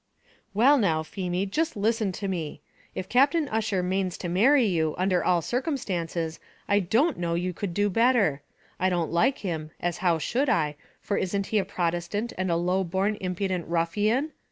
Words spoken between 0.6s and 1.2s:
now,